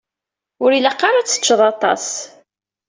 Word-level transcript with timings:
Ur 0.63 0.71
ilaq 0.77 0.99
ara 1.07 1.17
ad 1.19 1.27
teččeḍ 1.27 1.61
aṭas. 1.71 2.05